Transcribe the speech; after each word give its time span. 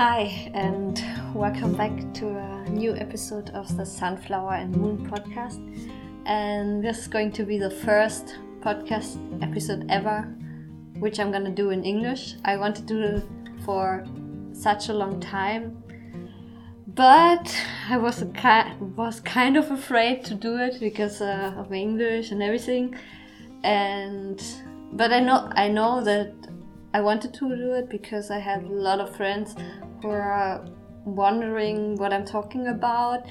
Hi, 0.00 0.50
and 0.54 0.98
welcome 1.34 1.74
back 1.74 1.92
to 2.14 2.26
a 2.26 2.70
new 2.70 2.96
episode 2.96 3.50
of 3.50 3.76
the 3.76 3.84
Sunflower 3.84 4.54
and 4.54 4.74
Moon 4.74 5.06
podcast. 5.06 5.60
And 6.24 6.82
this 6.82 7.00
is 7.00 7.06
going 7.06 7.32
to 7.32 7.44
be 7.44 7.58
the 7.58 7.68
first 7.70 8.38
podcast 8.60 9.18
episode 9.42 9.84
ever, 9.90 10.22
which 11.00 11.20
I'm 11.20 11.30
gonna 11.30 11.50
do 11.50 11.68
in 11.68 11.84
English. 11.84 12.36
I 12.46 12.56
wanted 12.56 12.88
to 12.88 12.94
do 12.94 13.16
it 13.16 13.24
for 13.66 14.06
such 14.54 14.88
a 14.88 14.94
long 14.94 15.20
time, 15.20 15.82
but 16.86 17.54
I 17.90 17.98
was 17.98 18.24
ki- 18.34 18.72
was 18.96 19.20
kind 19.20 19.58
of 19.58 19.70
afraid 19.70 20.24
to 20.24 20.34
do 20.34 20.56
it 20.56 20.80
because 20.80 21.20
uh, 21.20 21.52
of 21.58 21.74
English 21.74 22.30
and 22.30 22.42
everything. 22.42 22.94
And 23.64 24.42
but 24.94 25.12
I 25.12 25.20
know 25.20 25.50
I 25.54 25.68
know 25.68 26.02
that 26.04 26.32
I 26.94 27.02
wanted 27.02 27.34
to 27.34 27.54
do 27.54 27.72
it 27.74 27.90
because 27.90 28.30
I 28.30 28.38
had 28.38 28.64
a 28.64 28.72
lot 28.72 28.98
of 28.98 29.14
friends 29.14 29.54
who 30.02 30.08
are 30.08 30.32
uh, 30.32 30.68
wondering 31.04 31.96
what 31.96 32.12
I'm 32.12 32.24
talking 32.24 32.68
about 32.68 33.26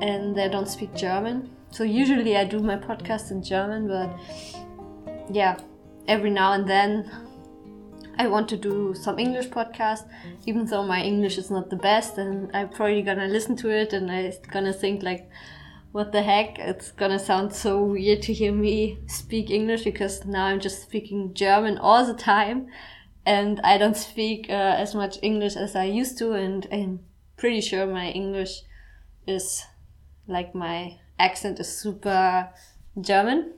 and 0.00 0.36
they 0.36 0.48
don't 0.48 0.68
speak 0.68 0.94
German. 0.94 1.50
So 1.70 1.84
usually 1.84 2.36
I 2.36 2.44
do 2.44 2.60
my 2.60 2.76
podcast 2.76 3.30
in 3.30 3.42
German, 3.42 3.88
but 3.88 4.10
yeah, 5.30 5.58
every 6.06 6.30
now 6.30 6.52
and 6.52 6.68
then 6.68 7.10
I 8.18 8.26
want 8.26 8.48
to 8.48 8.56
do 8.56 8.94
some 8.94 9.18
English 9.18 9.48
podcast, 9.48 10.08
even 10.46 10.66
though 10.66 10.82
my 10.82 11.00
English 11.00 11.38
is 11.38 11.50
not 11.50 11.70
the 11.70 11.76
best, 11.76 12.18
and 12.18 12.50
I'm 12.52 12.68
probably 12.68 13.02
gonna 13.02 13.28
listen 13.28 13.54
to 13.56 13.70
it 13.70 13.92
and 13.92 14.10
I'm 14.10 14.32
gonna 14.50 14.72
think 14.72 15.02
like, 15.02 15.30
what 15.92 16.12
the 16.12 16.22
heck? 16.22 16.58
It's 16.58 16.90
gonna 16.90 17.18
sound 17.18 17.54
so 17.54 17.82
weird 17.82 18.22
to 18.22 18.32
hear 18.32 18.52
me 18.52 18.98
speak 19.06 19.50
English 19.50 19.84
because 19.84 20.24
now 20.24 20.46
I'm 20.46 20.60
just 20.60 20.82
speaking 20.82 21.32
German 21.32 21.78
all 21.78 22.04
the 22.04 22.14
time 22.14 22.66
and 23.28 23.60
I 23.62 23.76
don't 23.76 23.96
speak 23.96 24.46
uh, 24.48 24.74
as 24.78 24.94
much 24.94 25.18
English 25.20 25.54
as 25.54 25.76
I 25.76 25.84
used 25.84 26.16
to, 26.16 26.32
and 26.32 26.66
I'm 26.72 27.00
pretty 27.36 27.60
sure 27.60 27.86
my 27.86 28.08
English 28.08 28.62
is 29.26 29.66
like 30.26 30.54
my 30.54 30.98
accent 31.18 31.60
is 31.60 31.68
super 31.68 32.48
German. 32.98 33.52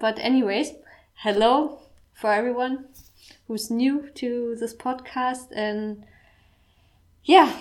But 0.00 0.18
anyways, 0.18 0.72
hello 1.14 1.82
for 2.12 2.32
everyone 2.32 2.86
who's 3.46 3.70
new 3.70 4.10
to 4.16 4.56
this 4.58 4.74
podcast, 4.74 5.52
and 5.54 6.04
yeah, 7.22 7.56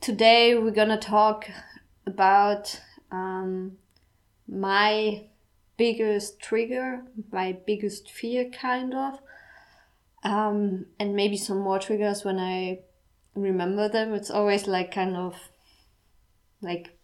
today 0.00 0.56
we're 0.56 0.70
gonna 0.70 0.96
talk 0.96 1.46
about 2.06 2.80
um, 3.12 3.72
my 4.48 5.24
biggest 5.76 6.40
trigger, 6.40 7.02
my 7.30 7.52
biggest 7.66 8.10
fear, 8.10 8.48
kind 8.48 8.94
of 8.94 9.20
um, 10.22 10.86
and 10.98 11.16
maybe 11.16 11.36
some 11.36 11.60
more 11.60 11.78
triggers 11.78 12.24
when 12.24 12.38
I 12.38 12.80
remember 13.34 13.88
them. 13.88 14.14
It's 14.14 14.30
always 14.30 14.66
like 14.66 14.92
kind 14.92 15.16
of 15.16 15.34
like 16.60 16.96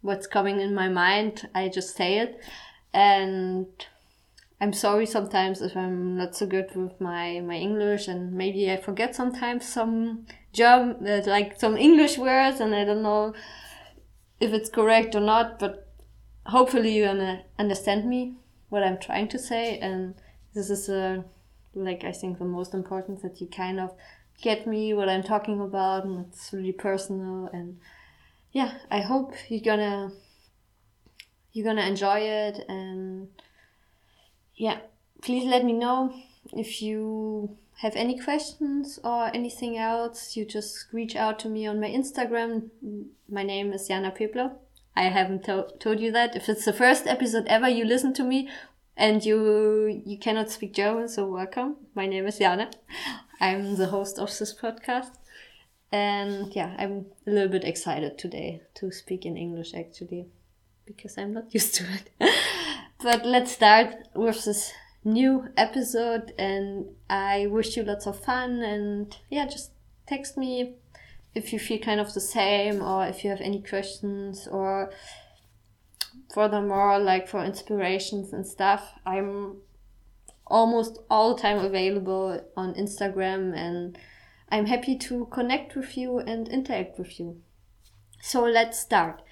what's 0.00 0.26
coming 0.26 0.60
in 0.60 0.74
my 0.74 0.88
mind. 0.88 1.48
I 1.54 1.68
just 1.68 1.96
say 1.96 2.18
it, 2.18 2.40
and 2.92 3.66
I'm 4.60 4.72
sorry 4.72 5.06
sometimes 5.06 5.62
if 5.62 5.76
I'm 5.76 6.16
not 6.16 6.36
so 6.36 6.46
good 6.46 6.74
with 6.74 7.00
my 7.00 7.40
my 7.40 7.56
English, 7.56 8.08
and 8.08 8.32
maybe 8.32 8.70
I 8.70 8.76
forget 8.76 9.14
sometimes 9.14 9.66
some 9.66 10.26
German, 10.52 11.06
uh, 11.06 11.22
like 11.26 11.58
some 11.58 11.76
English 11.76 12.18
words, 12.18 12.60
and 12.60 12.74
I 12.74 12.84
don't 12.84 13.02
know 13.02 13.34
if 14.40 14.52
it's 14.52 14.68
correct 14.68 15.14
or 15.14 15.20
not. 15.20 15.58
But 15.58 15.88
hopefully 16.46 16.92
you 16.94 17.06
understand 17.58 18.06
me 18.08 18.36
what 18.68 18.82
I'm 18.82 18.98
trying 18.98 19.28
to 19.28 19.38
say, 19.38 19.78
and 19.78 20.14
this 20.54 20.68
is 20.68 20.88
a 20.88 21.24
like 21.74 22.04
I 22.04 22.12
think 22.12 22.38
the 22.38 22.44
most 22.44 22.74
important 22.74 23.22
that 23.22 23.40
you 23.40 23.46
kind 23.46 23.80
of 23.80 23.92
get 24.40 24.66
me 24.66 24.94
what 24.94 25.08
I'm 25.08 25.22
talking 25.22 25.60
about 25.60 26.04
and 26.04 26.26
it's 26.26 26.52
really 26.52 26.72
personal 26.72 27.48
and 27.52 27.78
yeah, 28.52 28.74
I 28.90 29.00
hope 29.00 29.34
you're 29.48 29.60
gonna 29.60 30.12
you're 31.52 31.64
gonna 31.64 31.86
enjoy 31.86 32.20
it 32.20 32.64
and 32.68 33.28
yeah, 34.56 34.80
please 35.22 35.44
let 35.44 35.64
me 35.64 35.72
know 35.72 36.14
if 36.52 36.82
you 36.82 37.56
have 37.78 37.96
any 37.96 38.18
questions 38.18 38.98
or 39.02 39.26
anything 39.34 39.76
else, 39.78 40.36
you 40.36 40.44
just 40.44 40.86
reach 40.92 41.16
out 41.16 41.38
to 41.40 41.48
me 41.48 41.66
on 41.66 41.80
my 41.80 41.88
Instagram. 41.88 42.68
My 43.28 43.42
name 43.42 43.72
is 43.72 43.88
Jana 43.88 44.12
Pepler. 44.12 44.52
I 44.94 45.04
haven't 45.04 45.44
to- 45.44 45.68
told 45.80 46.00
you 46.00 46.12
that. 46.12 46.36
If 46.36 46.48
it's 46.48 46.64
the 46.64 46.72
first 46.72 47.06
episode 47.06 47.46
ever 47.46 47.68
you 47.68 47.84
listen 47.84 48.12
to 48.14 48.24
me, 48.24 48.48
and 48.96 49.24
you 49.24 50.02
you 50.04 50.18
cannot 50.18 50.50
speak 50.50 50.74
German, 50.74 51.08
so 51.08 51.26
welcome. 51.26 51.76
My 51.94 52.06
name 52.06 52.26
is 52.26 52.38
Jana. 52.38 52.70
I'm 53.40 53.76
the 53.76 53.86
host 53.86 54.18
of 54.18 54.36
this 54.38 54.54
podcast. 54.54 55.12
And 55.90 56.54
yeah, 56.54 56.74
I'm 56.78 57.06
a 57.26 57.30
little 57.30 57.48
bit 57.48 57.64
excited 57.64 58.16
today 58.18 58.62
to 58.76 58.90
speak 58.90 59.26
in 59.26 59.36
English 59.36 59.74
actually, 59.74 60.28
because 60.86 61.18
I'm 61.18 61.32
not 61.32 61.52
used 61.54 61.74
to 61.76 61.84
it. 61.84 62.32
but 63.02 63.26
let's 63.26 63.52
start 63.52 63.94
with 64.14 64.44
this 64.44 64.72
new 65.04 65.48
episode 65.56 66.32
and 66.38 66.86
I 67.10 67.46
wish 67.46 67.76
you 67.76 67.82
lots 67.82 68.06
of 68.06 68.22
fun 68.24 68.62
and 68.62 69.14
yeah, 69.28 69.46
just 69.46 69.72
text 70.06 70.38
me 70.38 70.76
if 71.34 71.52
you 71.52 71.58
feel 71.58 71.78
kind 71.78 72.00
of 72.00 72.12
the 72.14 72.20
same 72.20 72.82
or 72.82 73.06
if 73.06 73.24
you 73.24 73.30
have 73.30 73.40
any 73.40 73.60
questions 73.62 74.46
or 74.46 74.92
furthermore, 76.32 76.98
like 76.98 77.28
for 77.28 77.44
inspirations 77.44 78.32
and 78.32 78.46
stuff, 78.46 78.92
I'm 79.04 79.56
almost 80.46 80.98
all 81.10 81.34
the 81.34 81.40
time 81.40 81.58
available 81.58 82.40
on 82.56 82.74
Instagram 82.74 83.56
and 83.56 83.98
I'm 84.50 84.66
happy 84.66 84.96
to 84.98 85.26
connect 85.30 85.74
with 85.74 85.96
you 85.96 86.18
and 86.18 86.48
interact 86.48 86.98
with 86.98 87.18
you. 87.18 87.40
So 88.20 88.44
let's 88.44 88.78
start. 88.78 89.22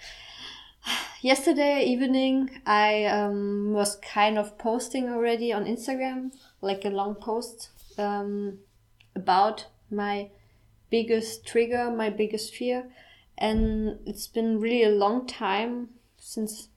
Yesterday 1.20 1.84
evening, 1.84 2.62
I 2.64 3.04
um, 3.04 3.72
was 3.72 3.96
kind 3.96 4.38
of 4.38 4.56
posting 4.56 5.10
already 5.10 5.52
on 5.52 5.66
Instagram, 5.66 6.32
like 6.62 6.84
a 6.84 6.90
long 6.90 7.16
post 7.16 7.68
um, 7.98 8.58
about 9.14 9.66
my 9.90 10.30
biggest 10.88 11.46
trigger, 11.46 11.90
my 11.90 12.08
biggest 12.08 12.54
fear. 12.54 12.90
And 13.36 13.98
it's 14.06 14.26
been 14.26 14.58
really 14.58 14.84
a 14.84 14.90
long 14.90 15.26
time 15.26 15.90
since 16.20 16.68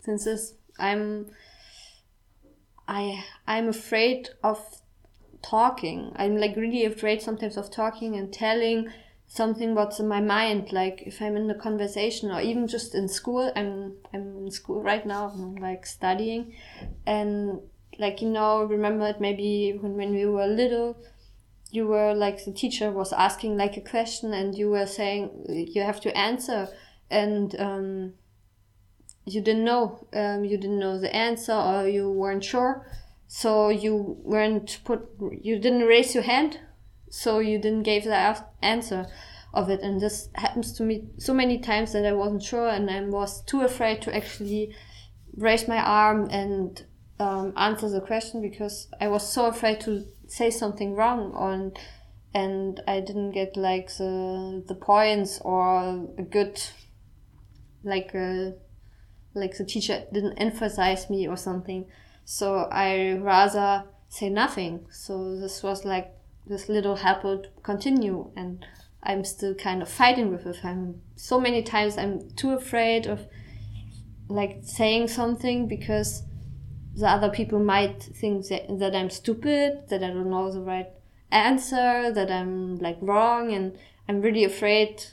since 0.00 0.24
this 0.24 0.54
i'm 0.78 1.26
i 2.88 3.22
i'm 3.46 3.68
afraid 3.68 4.30
of 4.42 4.80
talking. 5.42 6.12
I'm 6.16 6.36
like 6.36 6.56
really 6.56 6.84
afraid 6.84 7.22
sometimes 7.22 7.56
of 7.56 7.70
talking 7.70 8.16
and 8.16 8.32
telling 8.32 8.88
something 9.26 9.74
what's 9.74 10.00
in 10.00 10.08
my 10.08 10.20
mind 10.20 10.72
like 10.72 11.04
if 11.06 11.22
i'm 11.22 11.36
in 11.36 11.48
a 11.48 11.54
conversation 11.54 12.32
or 12.32 12.40
even 12.40 12.66
just 12.66 12.94
in 12.94 13.08
school. 13.08 13.52
I'm 13.54 13.96
i'm 14.12 14.38
in 14.38 14.50
school 14.50 14.82
right 14.82 15.04
now 15.06 15.28
i'm 15.28 15.56
like 15.56 15.86
studying. 15.86 16.54
And 17.06 17.60
like 17.98 18.22
you 18.22 18.30
know 18.30 18.64
remember 18.64 19.06
it 19.06 19.20
maybe 19.20 19.76
when, 19.80 19.94
when 19.94 20.14
we 20.14 20.26
were 20.26 20.46
little 20.46 20.96
you 21.70 21.86
were 21.86 22.14
like 22.14 22.44
the 22.44 22.52
teacher 22.52 22.90
was 22.90 23.12
asking 23.12 23.56
like 23.56 23.76
a 23.76 23.80
question 23.80 24.32
and 24.32 24.56
you 24.56 24.70
were 24.70 24.86
saying 24.86 25.30
you 25.48 25.82
have 25.82 26.00
to 26.00 26.16
answer 26.16 26.68
and 27.10 27.54
um, 27.58 28.14
you 29.24 29.40
didn't 29.40 29.64
know 29.64 30.06
um, 30.12 30.44
you 30.44 30.56
didn't 30.56 30.78
know 30.78 30.98
the 30.98 31.14
answer 31.14 31.52
or 31.52 31.88
you 31.88 32.10
weren't 32.10 32.44
sure. 32.44 32.86
So 33.26 33.68
you 33.68 34.18
weren't 34.22 34.80
put 34.84 35.08
you 35.42 35.58
didn't 35.58 35.86
raise 35.86 36.14
your 36.14 36.24
hand 36.24 36.58
so 37.10 37.38
you 37.38 37.58
didn't 37.58 37.82
give 37.82 38.04
the 38.04 38.44
answer 38.62 39.06
of 39.52 39.68
it. 39.70 39.80
And 39.80 40.00
this 40.00 40.28
happens 40.34 40.72
to 40.74 40.82
me 40.82 41.08
so 41.18 41.34
many 41.34 41.58
times 41.58 41.92
that 41.92 42.06
i 42.06 42.12
wasn't 42.12 42.42
sure 42.42 42.68
and 42.68 42.90
i 42.90 43.00
was 43.02 43.42
too 43.42 43.62
afraid 43.62 44.00
to 44.02 44.14
actually 44.14 44.74
raise 45.36 45.68
my 45.68 45.78
arm 45.78 46.28
and 46.30 46.84
um, 47.18 47.52
answer 47.56 47.88
the 47.88 48.00
question 48.00 48.40
because 48.40 48.88
i 49.00 49.08
was 49.08 49.30
so 49.32 49.46
afraid 49.46 49.80
to 49.80 50.04
say 50.26 50.50
something 50.50 50.94
wrong 50.94 51.32
on 51.34 51.72
and 52.34 52.80
i 52.86 53.00
didn't 53.00 53.32
get 53.32 53.56
like 53.56 53.88
the 53.96 54.64
the 54.68 54.74
points 54.74 55.40
or 55.42 56.08
a 56.18 56.22
good 56.22 56.60
like 57.82 58.14
a 58.14 58.54
like 59.34 59.56
the 59.56 59.64
teacher 59.64 60.04
didn't 60.12 60.38
emphasize 60.38 61.08
me 61.08 61.28
or 61.28 61.36
something. 61.36 61.86
So 62.24 62.68
I 62.70 63.12
rather 63.20 63.84
say 64.08 64.28
nothing. 64.28 64.86
So 64.90 65.36
this 65.36 65.62
was 65.62 65.84
like 65.84 66.12
this 66.46 66.68
little 66.68 66.96
help 66.96 67.22
to 67.22 67.42
continue 67.62 68.30
and 68.36 68.64
I'm 69.02 69.24
still 69.24 69.54
kind 69.54 69.82
of 69.82 69.88
fighting 69.88 70.30
with 70.30 70.46
it. 70.46 70.58
I'm 70.64 71.00
so 71.16 71.40
many 71.40 71.62
times 71.62 71.96
I'm 71.96 72.30
too 72.32 72.50
afraid 72.52 73.06
of 73.06 73.26
like 74.28 74.60
saying 74.62 75.08
something 75.08 75.68
because 75.68 76.22
the 76.94 77.08
other 77.08 77.30
people 77.30 77.60
might 77.60 78.02
think 78.02 78.46
that, 78.48 78.78
that 78.78 78.94
I'm 78.94 79.10
stupid, 79.10 79.88
that 79.88 80.02
I 80.02 80.08
don't 80.08 80.30
know 80.30 80.50
the 80.52 80.60
right 80.60 80.88
answer, 81.30 82.12
that 82.12 82.30
I'm 82.30 82.76
like 82.78 82.98
wrong 83.00 83.52
and 83.52 83.78
I'm 84.08 84.20
really 84.20 84.44
afraid 84.44 85.04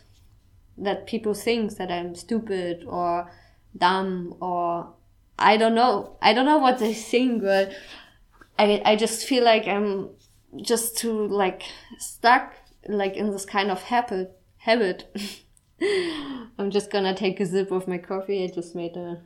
that 0.77 1.07
people 1.07 1.33
think 1.33 1.77
that 1.77 1.91
I'm 1.91 2.15
stupid 2.15 2.83
or 2.87 3.31
dumb 3.75 4.35
or 4.39 4.93
I 5.39 5.57
don't 5.57 5.75
know. 5.75 6.17
I 6.21 6.33
don't 6.33 6.45
know 6.45 6.57
what 6.57 6.79
they 6.79 6.93
think, 6.93 7.41
but 7.41 7.71
I 8.57 8.81
I 8.85 8.95
just 8.95 9.27
feel 9.27 9.43
like 9.43 9.67
I'm 9.67 10.09
just 10.61 10.97
too 10.97 11.27
like 11.27 11.63
stuck 11.99 12.53
like 12.87 13.15
in 13.15 13.31
this 13.31 13.45
kind 13.45 13.71
of 13.71 13.83
habit 13.83 14.39
habit. 14.57 15.15
I'm 16.57 16.71
just 16.71 16.91
gonna 16.91 17.15
take 17.15 17.39
a 17.39 17.45
sip 17.45 17.71
of 17.71 17.87
my 17.87 17.97
coffee. 17.97 18.43
I 18.43 18.47
just 18.47 18.75
made 18.75 18.97
a 18.97 19.21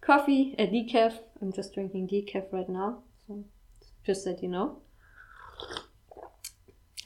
coffee, 0.00 0.54
a 0.58 0.66
decaf. 0.66 1.18
I'm 1.40 1.52
just 1.52 1.72
drinking 1.74 2.08
decaf 2.08 2.52
right 2.52 2.68
now. 2.68 3.02
So 3.26 3.44
just 4.04 4.24
that 4.26 4.42
you 4.42 4.48
know. 4.48 4.82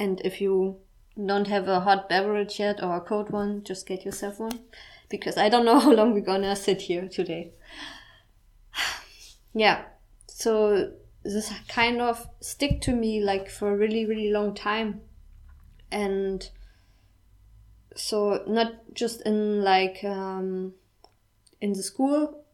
And 0.01 0.21
if 0.25 0.41
you 0.41 0.81
don't 1.27 1.49
have 1.49 1.69
a 1.69 1.81
hot 1.81 2.09
beverage 2.09 2.59
yet 2.61 2.83
or 2.83 2.97
a 2.97 3.01
cold 3.01 3.31
one, 3.31 3.65
just 3.65 3.87
get 3.87 4.05
yourself 4.05 4.39
one. 4.39 4.61
Because 5.09 5.37
I 5.37 5.49
don't 5.49 5.65
know 5.67 5.81
how 5.81 5.93
long 5.93 6.13
we're 6.13 6.21
gonna 6.21 6.57
sit 6.57 6.83
here 6.83 7.09
today. 7.09 7.53
yeah. 9.55 9.85
So 10.27 10.93
this 11.25 11.53
kind 11.69 12.01
of 12.01 12.29
stick 12.41 12.81
to 12.83 12.93
me 12.93 13.23
like 13.23 13.51
for 13.51 13.73
a 13.73 13.77
really, 13.77 14.07
really 14.07 14.31
long 14.31 14.55
time. 14.55 15.01
And 15.91 16.49
so 17.99 18.45
not 18.47 18.73
just 18.95 19.23
in 19.23 19.63
like 19.65 20.05
um 20.05 20.73
in 21.61 21.73
the 21.73 21.83
school 21.83 22.45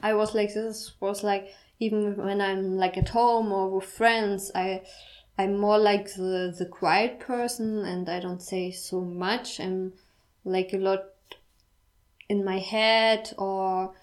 I 0.00 0.14
was 0.14 0.34
like 0.34 0.52
this 0.54 0.94
was 1.00 1.22
like 1.22 1.48
even 1.78 2.16
when 2.16 2.40
I'm 2.40 2.76
like 2.76 2.96
at 2.98 3.10
home 3.10 3.52
or 3.52 3.70
with 3.70 3.84
friends 3.84 4.50
I 4.54 4.82
I'm 5.38 5.56
more 5.56 5.78
like 5.78 6.14
the 6.14 6.52
the 6.58 6.66
quiet 6.66 7.20
person 7.20 7.84
and 7.84 8.08
I 8.08 8.18
don't 8.18 8.42
say 8.42 8.72
so 8.72 9.00
much. 9.00 9.60
I'm 9.60 9.92
like 10.44 10.72
a 10.72 10.78
lot 10.78 11.04
in 12.28 12.44
my 12.44 12.58
head 12.58 13.32
or 13.38 13.94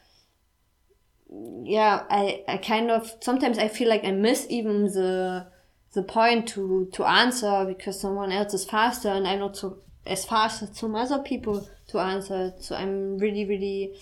yeah, 1.63 2.03
I, 2.09 2.43
I 2.47 2.57
kind 2.57 2.89
of 2.89 3.11
sometimes 3.19 3.57
I 3.57 3.67
feel 3.67 3.89
like 3.89 4.05
I 4.05 4.11
miss 4.11 4.47
even 4.49 4.85
the 4.85 5.47
the 5.91 6.03
point 6.03 6.47
to 6.49 6.89
to 6.93 7.03
answer 7.03 7.65
because 7.67 7.99
someone 7.99 8.31
else 8.31 8.53
is 8.53 8.63
faster 8.63 9.09
and 9.09 9.27
I'm 9.27 9.39
not 9.39 9.57
so 9.57 9.79
as 10.05 10.23
fast 10.23 10.63
as 10.63 10.77
some 10.77 10.95
other 10.95 11.19
people 11.19 11.67
to 11.87 11.99
answer. 11.99 12.53
So 12.59 12.77
I'm 12.77 13.17
really 13.17 13.45
really 13.45 13.95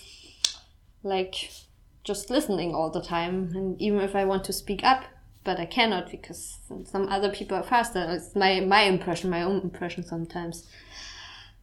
like 1.01 1.49
just 2.03 2.29
listening 2.29 2.75
all 2.75 2.91
the 2.91 3.01
time 3.01 3.51
and 3.55 3.81
even 3.81 4.01
if 4.01 4.15
I 4.15 4.25
want 4.25 4.43
to 4.45 4.53
speak 4.53 4.83
up 4.83 5.05
but 5.43 5.59
I 5.59 5.65
cannot 5.65 6.09
because 6.09 6.57
some 6.85 7.07
other 7.09 7.29
people 7.29 7.57
are 7.57 7.63
faster. 7.63 8.05
It's 8.09 8.35
my 8.35 8.61
my 8.61 8.83
impression, 8.83 9.29
my 9.29 9.43
own 9.43 9.61
impression 9.61 10.03
sometimes. 10.03 10.67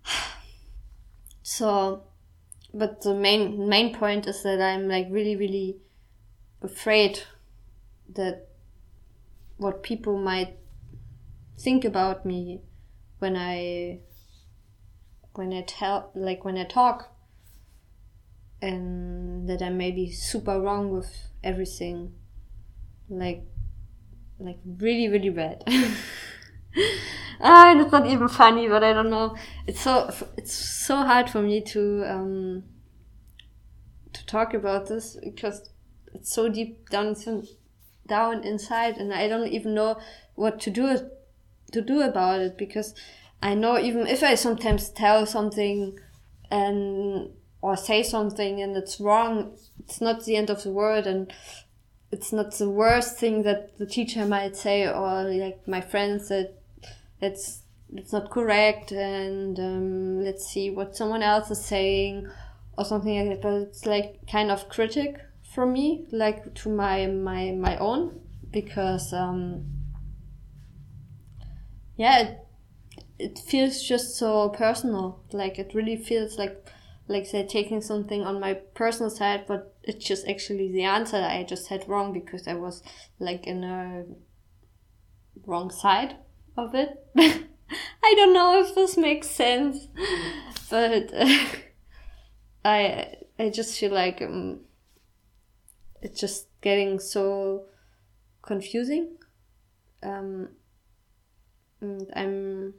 So, 1.43 2.05
but 2.73 3.03
the 3.03 3.13
main 3.13 3.69
main 3.69 3.93
point 3.93 4.29
is 4.29 4.45
that 4.45 4.61
I'm 4.61 4.87
like 4.87 5.09
really 5.11 5.35
really 5.35 5.79
afraid 6.63 7.25
that 8.15 8.47
what 9.57 9.83
people 9.83 10.17
might 10.17 10.57
think 11.59 11.85
about 11.85 12.25
me 12.25 12.61
when 13.19 13.37
I 13.37 14.01
when 15.35 15.53
I 15.53 15.63
tell 15.63 16.13
like 16.15 16.45
when 16.45 16.57
I 16.57 16.65
talk 16.65 17.13
and 18.63 19.49
that 19.49 19.61
I 19.61 19.71
may 19.71 19.91
be 19.91 20.11
super 20.13 20.61
wrong 20.61 20.91
with 20.91 21.29
everything 21.43 22.15
like 23.09 23.45
like 24.41 24.59
really 24.79 25.09
really 25.09 25.31
bad. 25.31 25.65
Ah, 27.43 27.71
and 27.71 27.81
it's 27.81 27.91
not 27.91 28.07
even 28.07 28.29
funny 28.29 28.69
but 28.69 28.85
i 28.85 28.93
don't 28.93 29.09
know. 29.09 29.35
It's 29.67 29.81
so 29.81 30.13
it's 30.37 30.55
so 30.55 30.97
hard 30.97 31.31
for 31.31 31.41
me 31.41 31.63
to 31.73 32.05
um 32.07 32.65
to 34.13 34.27
talk 34.27 34.55
about 34.55 34.87
this 34.89 35.17
because 35.23 35.71
it's 36.15 36.33
so 36.33 36.49
deep 36.49 36.89
down 36.91 37.15
down 38.07 38.43
inside 38.45 38.97
and 38.97 39.15
i 39.15 39.29
don't 39.29 39.49
even 39.49 39.73
know 39.75 39.97
what 40.35 40.61
to 40.61 40.71
do 40.71 40.99
to 41.73 41.81
do 41.81 42.03
about 42.03 42.41
it 42.41 42.59
because 42.59 42.93
i 43.41 43.55
know 43.55 43.79
even 43.79 44.07
if 44.07 44.23
i 44.23 44.35
sometimes 44.35 44.91
tell 44.91 45.25
something 45.25 45.97
and 46.51 47.31
or 47.63 47.77
say 47.77 48.03
something 48.03 48.61
and 48.61 48.77
it's 48.77 48.99
wrong 49.01 49.53
it's 49.79 50.01
not 50.01 50.25
the 50.25 50.35
end 50.35 50.51
of 50.51 50.63
the 50.65 50.71
world 50.71 51.07
and 51.07 51.33
it's 52.13 52.33
not 52.33 52.53
the 52.55 52.69
worst 52.69 53.19
thing 53.19 53.43
that 53.45 53.79
the 53.79 53.87
teacher 53.87 54.27
might 54.27 54.57
say 54.57 54.87
or 54.87 55.25
like 55.25 55.67
my 55.69 55.81
friends 55.81 56.29
that 56.29 56.55
it's 57.21 57.63
it's 57.93 58.13
not 58.13 58.31
correct 58.31 58.93
and 58.93 59.59
um, 59.59 60.21
let's 60.23 60.47
see 60.47 60.71
what 60.71 60.97
someone 60.97 61.23
else 61.23 61.51
is 61.51 61.65
saying 61.65 62.29
or 62.79 62.85
something 62.85 63.19
like 63.19 63.29
that. 63.29 63.43
But 63.43 63.55
it's 63.63 63.87
like 63.87 64.27
kind 64.31 64.51
of 64.51 64.69
critic 64.69 65.21
for 65.55 65.67
me 65.67 66.07
like 66.13 66.55
to 66.55 66.69
my 66.69 67.07
my 67.07 67.53
my 67.53 67.77
own 67.79 68.21
because 68.51 69.13
um 69.13 69.67
yeah 71.97 72.19
it, 72.19 72.39
it 73.19 73.39
feels 73.39 73.83
just 73.83 74.17
so 74.17 74.49
personal. 74.51 75.23
Like 75.33 75.59
it 75.59 75.73
really 75.75 75.97
feels 75.97 76.39
like 76.39 76.67
like 77.11 77.27
say 77.27 77.45
taking 77.45 77.81
something 77.81 78.23
on 78.23 78.39
my 78.39 78.55
personal 78.55 79.11
side 79.11 79.45
but 79.49 79.75
it's 79.83 80.05
just 80.05 80.29
actually 80.29 80.71
the 80.71 80.85
answer 80.85 81.17
i 81.17 81.43
just 81.43 81.69
had 81.69 81.87
wrong 81.89 82.13
because 82.13 82.47
i 82.47 82.55
was 82.55 82.83
like 83.19 83.47
in 83.47 83.65
a 83.65 84.05
wrong 85.47 85.71
side 85.71 86.17
of 86.57 86.75
it. 86.75 87.05
I 87.19 88.15
don't 88.17 88.33
know 88.33 88.61
if 88.61 88.75
this 88.75 88.97
makes 88.97 89.29
sense 89.29 89.89
but 90.69 91.13
uh, 91.15 91.47
i 92.65 93.15
i 93.39 93.49
just 93.49 93.79
feel 93.79 93.93
like 93.93 94.21
um, 94.23 94.61
it's 96.03 96.21
just 96.21 96.49
getting 96.61 96.99
so 96.99 97.65
confusing. 98.43 99.17
Um 100.03 100.49
and 101.81 102.11
i'm 102.15 102.75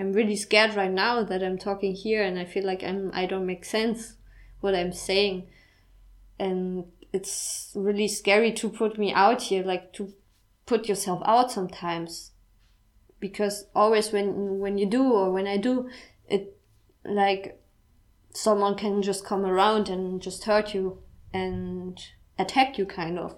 I'm 0.00 0.14
really 0.14 0.36
scared 0.36 0.76
right 0.76 0.90
now 0.90 1.22
that 1.24 1.42
I'm 1.42 1.58
talking 1.58 1.94
here 1.94 2.22
and 2.22 2.38
I 2.38 2.46
feel 2.46 2.64
like 2.64 2.82
I'm 2.82 3.10
I 3.12 3.26
don't 3.26 3.44
make 3.44 3.66
sense 3.66 4.14
what 4.60 4.74
I'm 4.74 4.94
saying. 4.94 5.48
And 6.38 6.86
it's 7.12 7.72
really 7.74 8.08
scary 8.08 8.50
to 8.54 8.70
put 8.70 8.98
me 8.98 9.12
out 9.12 9.42
here, 9.42 9.62
like 9.62 9.92
to 9.94 10.14
put 10.64 10.88
yourself 10.88 11.20
out 11.26 11.52
sometimes. 11.52 12.30
Because 13.18 13.66
always 13.74 14.10
when 14.10 14.58
when 14.58 14.78
you 14.78 14.86
do 14.86 15.12
or 15.12 15.30
when 15.32 15.46
I 15.46 15.58
do, 15.58 15.90
it 16.26 16.56
like 17.04 17.60
someone 18.32 18.76
can 18.76 19.02
just 19.02 19.26
come 19.26 19.44
around 19.44 19.90
and 19.90 20.22
just 20.22 20.44
hurt 20.44 20.72
you 20.72 21.02
and 21.34 22.00
attack 22.38 22.78
you 22.78 22.86
kind 22.86 23.18
of. 23.18 23.36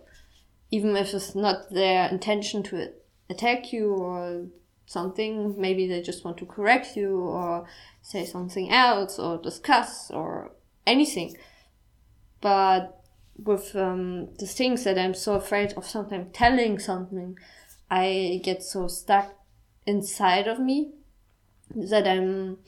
Even 0.70 0.96
if 0.96 1.12
it's 1.12 1.34
not 1.34 1.72
their 1.72 2.08
intention 2.08 2.62
to 2.62 2.92
attack 3.28 3.72
you 3.72 3.90
or 3.94 4.46
something. 4.86 5.60
Maybe 5.60 5.86
they 5.86 6.02
just 6.02 6.24
want 6.24 6.38
to 6.38 6.46
correct 6.46 6.96
you 6.96 7.18
or 7.18 7.66
say 8.00 8.24
something 8.24 8.70
else 8.70 9.18
or 9.18 9.38
discuss 9.38 10.10
or 10.10 10.52
anything. 10.86 11.36
But 12.40 13.02
with 13.36 13.74
um, 13.76 14.34
the 14.38 14.46
things 14.46 14.84
that 14.84 14.98
I'm 14.98 15.14
so 15.14 15.34
afraid 15.34 15.72
of 15.74 15.86
sometimes 15.86 16.30
telling 16.32 16.78
something, 16.78 17.38
I 17.90 18.40
get 18.42 18.62
so 18.62 18.88
stuck 18.88 19.34
inside 19.86 20.46
of 20.46 20.58
me 20.58 20.92
that 21.74 22.06
I'm 22.06 22.58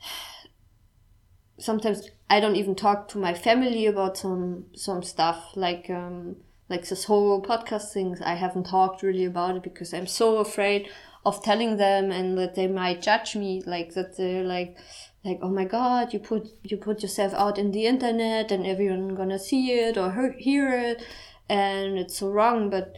sometimes 1.58 2.08
I 2.28 2.40
don't 2.40 2.56
even 2.56 2.74
talk 2.74 3.08
to 3.08 3.18
my 3.18 3.34
family 3.34 3.86
about 3.86 4.16
some 4.16 4.66
some 4.74 5.02
stuff 5.02 5.50
like 5.56 5.90
um, 5.90 6.36
like 6.70 6.88
this 6.88 7.04
whole 7.04 7.42
podcast 7.42 7.92
thing 7.92 8.16
i 8.24 8.34
haven't 8.34 8.64
talked 8.64 9.02
really 9.02 9.26
about 9.26 9.56
it 9.56 9.62
because 9.62 9.92
i'm 9.92 10.06
so 10.06 10.38
afraid 10.38 10.88
of 11.26 11.42
telling 11.42 11.76
them 11.76 12.10
and 12.10 12.38
that 12.38 12.54
they 12.54 12.66
might 12.66 13.02
judge 13.02 13.36
me 13.36 13.62
like 13.66 13.92
that 13.94 14.16
they're 14.16 14.44
like 14.44 14.76
like 15.24 15.38
oh 15.42 15.50
my 15.50 15.64
god 15.64 16.12
you 16.12 16.18
put 16.18 16.48
you 16.62 16.76
put 16.76 17.02
yourself 17.02 17.34
out 17.34 17.58
in 17.58 17.72
the 17.72 17.86
internet 17.86 18.50
and 18.50 18.66
everyone 18.66 19.14
gonna 19.14 19.38
see 19.38 19.72
it 19.72 19.98
or 19.98 20.34
hear 20.38 20.72
it. 20.72 21.02
And 21.48 21.98
it's 21.98 22.18
so 22.18 22.30
wrong 22.30 22.70
but 22.70 22.94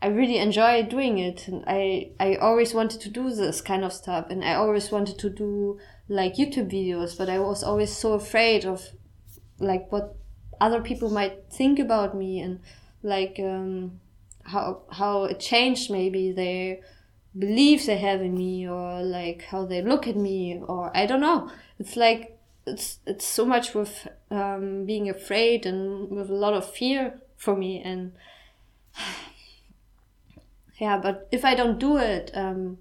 i 0.00 0.06
really 0.06 0.38
enjoy 0.38 0.84
doing 0.84 1.18
it. 1.18 1.48
And 1.48 1.64
i 1.66 2.10
i 2.18 2.36
always 2.36 2.72
wanted 2.72 3.00
to 3.02 3.10
do 3.10 3.30
this 3.30 3.60
kind 3.60 3.84
of 3.84 3.92
stuff. 3.92 4.26
And 4.30 4.42
i 4.42 4.54
always 4.54 4.90
wanted 4.90 5.18
to 5.18 5.28
do 5.28 5.78
like 6.08 6.36
youtube 6.36 6.70
videos 6.70 7.18
but 7.18 7.28
i 7.28 7.38
was 7.38 7.64
always 7.64 7.94
so 7.94 8.12
afraid 8.12 8.64
of 8.64 8.90
like 9.58 9.90
what 9.90 10.14
other 10.60 10.80
people 10.80 11.10
might 11.10 11.50
think 11.50 11.80
about 11.80 12.16
me 12.16 12.38
and 12.38 12.60
like 13.06 13.40
um, 13.42 14.00
how 14.44 14.82
how 14.90 15.24
it 15.24 15.40
changed 15.40 15.90
maybe 15.90 16.32
their 16.32 16.78
beliefs 17.38 17.86
they 17.86 17.98
have 17.98 18.20
in 18.20 18.36
me 18.36 18.68
or 18.68 19.02
like 19.02 19.42
how 19.42 19.64
they 19.64 19.80
look 19.82 20.06
at 20.06 20.16
me 20.16 20.60
or 20.66 20.94
I 20.96 21.06
don't 21.06 21.20
know. 21.20 21.50
It's 21.78 21.96
like 21.96 22.36
it's 22.66 22.98
it's 23.06 23.24
so 23.24 23.44
much 23.44 23.74
with 23.74 24.08
um, 24.30 24.84
being 24.84 25.08
afraid 25.08 25.64
and 25.64 26.10
with 26.10 26.28
a 26.28 26.34
lot 26.34 26.52
of 26.52 26.68
fear 26.68 27.20
for 27.36 27.54
me 27.56 27.80
and 27.80 28.12
yeah 30.80 30.98
but 30.98 31.28
if 31.30 31.44
i 31.44 31.54
don't 31.54 31.78
do 31.78 31.96
it 31.96 32.30
um, 32.34 32.78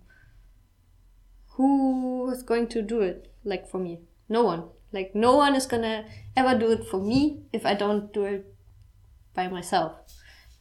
who 1.51 2.29
is 2.31 2.41
going 2.41 2.67
to 2.67 2.81
do 2.81 3.01
it 3.01 3.31
like 3.43 3.69
for 3.69 3.77
me 3.77 3.99
no 4.27 4.43
one 4.43 4.63
like 4.91 5.13
no 5.13 5.35
one 5.35 5.55
is 5.55 5.65
gonna 5.65 6.05
ever 6.35 6.57
do 6.57 6.71
it 6.71 6.85
for 6.87 6.99
me 6.99 7.41
if 7.53 7.65
i 7.65 7.73
don't 7.73 8.11
do 8.11 8.25
it 8.25 8.54
by 9.35 9.47
myself. 9.47 9.93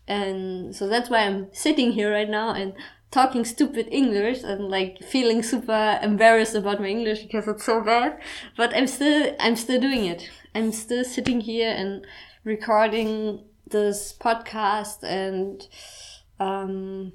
And 0.06 0.74
so 0.76 0.88
that's 0.88 1.08
why 1.08 1.20
I'm 1.20 1.48
sitting 1.52 1.92
here 1.92 2.12
right 2.12 2.28
now 2.28 2.52
and 2.52 2.74
talking 3.10 3.44
stupid 3.44 3.88
English 3.90 4.42
and 4.42 4.68
like 4.68 5.02
feeling 5.02 5.42
super 5.42 5.98
embarrassed 6.02 6.56
about 6.56 6.80
my 6.80 6.88
English 6.88 7.22
because 7.22 7.46
it's 7.46 7.64
so 7.64 7.80
bad. 7.80 8.20
But 8.56 8.74
I'm 8.76 8.86
still, 8.86 9.34
I'm 9.38 9.56
still 9.56 9.80
doing 9.80 10.04
it. 10.04 10.28
I'm 10.54 10.72
still 10.72 11.04
sitting 11.04 11.40
here 11.40 11.70
and 11.70 12.04
recording 12.42 13.44
this 13.70 14.14
podcast 14.18 15.04
and, 15.04 15.66
um, 16.38 17.12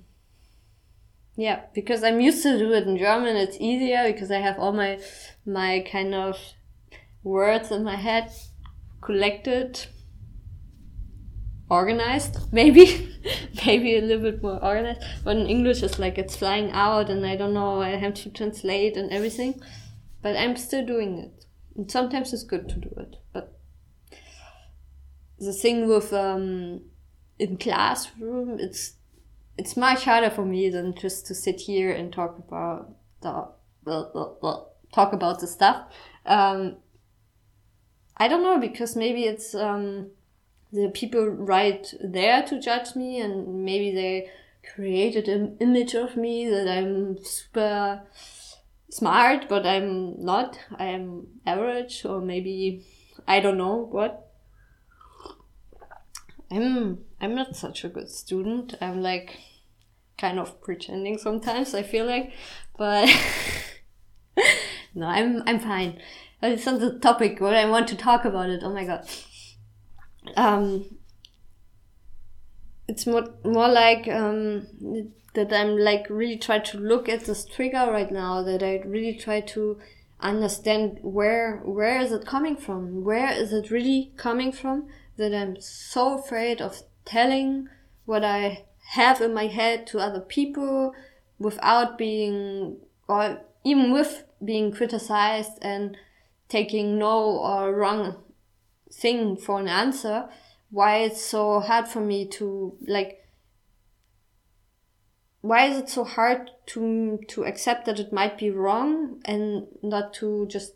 yeah, 1.35 1.61
because 1.73 2.03
I'm 2.03 2.19
used 2.19 2.43
to 2.43 2.57
do 2.57 2.73
it 2.73 2.87
in 2.87 2.97
German. 2.97 3.35
It's 3.35 3.57
easier 3.59 4.11
because 4.11 4.31
I 4.31 4.39
have 4.39 4.57
all 4.57 4.73
my, 4.73 4.99
my 5.45 5.85
kind 5.91 6.15
of 6.15 6.37
words 7.23 7.71
in 7.71 7.83
my 7.83 7.95
head 7.95 8.31
collected 9.01 9.85
organized 11.69 12.37
maybe 12.51 13.15
maybe 13.65 13.97
a 13.97 14.01
little 14.01 14.31
bit 14.31 14.41
more 14.41 14.63
organized 14.63 15.01
but 15.23 15.37
in 15.37 15.45
english 15.45 15.83
it's 15.83 15.99
like 15.99 16.17
it's 16.17 16.35
flying 16.35 16.71
out 16.71 17.09
and 17.09 17.25
i 17.25 17.35
don't 17.35 17.53
know 17.53 17.81
i 17.81 17.89
have 17.89 18.13
to 18.13 18.29
translate 18.29 18.97
and 18.97 19.11
everything 19.11 19.59
but 20.21 20.35
i'm 20.35 20.55
still 20.55 20.85
doing 20.85 21.19
it. 21.19 21.45
And 21.75 21.89
sometimes 21.89 22.33
it's 22.33 22.43
good 22.43 22.67
to 22.69 22.75
do 22.75 22.89
it 22.97 23.15
but 23.33 23.59
the 25.37 25.53
thing 25.53 25.87
with 25.87 26.11
um 26.11 26.81
in 27.37 27.57
classroom 27.57 28.59
it's 28.59 28.93
it's 29.57 29.75
much 29.75 30.05
harder 30.05 30.29
for 30.29 30.45
me 30.45 30.69
than 30.69 30.95
just 30.95 31.27
to 31.27 31.35
sit 31.35 31.59
here 31.59 31.91
and 31.91 32.13
talk 32.13 32.37
about 32.37 32.95
the, 33.21 33.49
the, 33.83 34.09
the 34.13 34.65
talk 34.93 35.11
about 35.11 35.41
the 35.41 35.47
stuff. 35.47 35.87
Um 36.25 36.77
i 38.17 38.27
don't 38.27 38.43
know 38.43 38.59
because 38.59 38.95
maybe 38.95 39.23
it's 39.23 39.55
um 39.55 40.11
the 40.71 40.89
people 40.89 41.27
right 41.27 41.91
there 41.99 42.43
to 42.43 42.59
judge 42.59 42.95
me 42.95 43.19
and 43.19 43.65
maybe 43.65 43.93
they 43.93 44.29
created 44.75 45.27
an 45.27 45.57
image 45.59 45.95
of 45.95 46.15
me 46.15 46.47
that 46.47 46.67
I'm 46.67 47.17
super 47.23 48.03
smart, 48.89 49.49
but 49.49 49.65
I'm 49.65 50.23
not. 50.23 50.59
I 50.77 50.85
am 50.85 51.27
average 51.45 52.05
or 52.05 52.21
maybe 52.21 52.85
I 53.27 53.39
don't 53.39 53.57
know 53.57 53.87
what. 53.89 54.27
I'm 56.51 56.99
I'm 57.21 57.35
not 57.35 57.55
such 57.55 57.83
a 57.83 57.89
good 57.89 58.09
student. 58.09 58.75
I'm 58.81 59.01
like 59.01 59.37
kind 60.17 60.39
of 60.39 60.61
pretending 60.61 61.17
sometimes, 61.17 61.73
I 61.73 61.83
feel 61.83 62.05
like. 62.05 62.31
But 62.77 63.09
no, 64.93 65.07
I'm 65.07 65.41
I'm 65.47 65.59
fine. 65.59 65.99
It's 66.41 66.65
not 66.65 66.79
the 66.79 66.99
topic, 66.99 67.39
but 67.39 67.53
I 67.53 67.69
want 67.69 67.87
to 67.89 67.97
talk 67.97 68.23
about 68.23 68.49
it. 68.49 68.61
Oh 68.63 68.73
my 68.73 68.85
god 68.85 69.07
um, 70.35 70.97
it's 72.87 73.05
more 73.05 73.29
more 73.43 73.69
like 73.69 74.07
um, 74.07 74.67
that 75.33 75.53
I'm 75.53 75.77
like 75.77 76.07
really 76.09 76.37
try 76.37 76.59
to 76.59 76.77
look 76.77 77.07
at 77.07 77.25
this 77.25 77.45
trigger 77.45 77.87
right 77.91 78.11
now. 78.11 78.41
That 78.43 78.63
I 78.63 78.81
really 78.85 79.15
try 79.15 79.41
to 79.41 79.79
understand 80.19 80.99
where 81.01 81.57
where 81.57 81.99
is 81.99 82.11
it 82.11 82.25
coming 82.25 82.57
from? 82.57 83.03
Where 83.03 83.31
is 83.31 83.53
it 83.53 83.71
really 83.71 84.11
coming 84.17 84.51
from? 84.51 84.87
That 85.17 85.33
I'm 85.33 85.59
so 85.61 86.19
afraid 86.19 86.61
of 86.61 86.81
telling 87.05 87.69
what 88.05 88.23
I 88.23 88.65
have 88.93 89.21
in 89.21 89.33
my 89.33 89.47
head 89.47 89.85
to 89.87 89.99
other 89.99 90.21
people 90.21 90.93
without 91.37 91.97
being 91.97 92.77
or 93.07 93.41
even 93.63 93.91
with 93.91 94.23
being 94.43 94.71
criticized 94.71 95.59
and 95.61 95.97
taking 96.47 96.97
no 96.97 97.19
or 97.19 97.75
wrong 97.75 98.15
thing 98.91 99.37
for 99.37 99.59
an 99.59 99.67
answer 99.67 100.27
why 100.71 100.97
it's 100.97 101.23
so 101.23 101.59
hard 101.59 101.87
for 101.87 101.99
me 101.99 102.27
to 102.27 102.75
like 102.87 103.25
why 105.41 105.65
is 105.65 105.77
it 105.77 105.89
so 105.89 106.03
hard 106.03 106.51
to 106.67 107.19
to 107.27 107.45
accept 107.45 107.85
that 107.85 107.99
it 107.99 108.11
might 108.13 108.37
be 108.37 108.51
wrong 108.51 109.21
and 109.25 109.67
not 109.81 110.13
to 110.13 110.45
just 110.47 110.73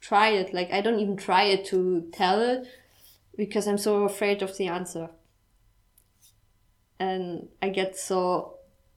try 0.00 0.30
it? 0.30 0.52
Like 0.52 0.72
i 0.72 0.80
don't 0.80 0.98
even 1.00 1.16
try 1.16 1.44
it 1.44 1.64
to 1.66 2.08
tell 2.12 2.40
it 2.40 2.66
because 3.36 3.66
i'm 3.68 3.78
so 3.78 4.04
afraid 4.04 4.42
of 4.42 4.56
the 4.56 4.66
answer. 4.68 5.10
And 6.98 7.48
i 7.62 7.68
get 7.68 7.96
so 7.96 8.56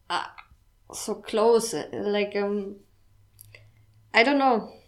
uh, 0.09 0.25
so 0.91 1.15
close 1.15 1.75
like 1.93 2.35
um 2.35 2.77
i 4.13 4.23
don't 4.23 4.39
know 4.39 4.78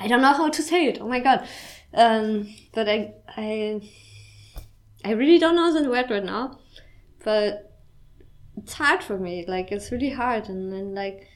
i 0.00 0.08
don't 0.08 0.22
know 0.22 0.32
how 0.32 0.48
to 0.48 0.62
say 0.62 0.86
it 0.86 0.98
oh 1.00 1.08
my 1.08 1.20
god 1.20 1.46
um, 1.92 2.54
but 2.72 2.88
I, 2.88 3.14
I, 3.28 3.80
I 5.04 5.10
really 5.12 5.38
don't 5.38 5.56
know 5.56 5.72
the 5.72 5.88
word 5.88 6.10
right 6.10 6.24
now, 6.24 6.58
but 7.24 7.72
it's 8.56 8.74
hard 8.74 9.02
for 9.02 9.18
me. 9.18 9.44
Like 9.46 9.72
it's 9.72 9.90
really 9.90 10.10
hard, 10.10 10.48
and 10.48 10.72
then 10.72 10.94
like, 10.94 11.28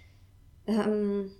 um, 0.68 1.32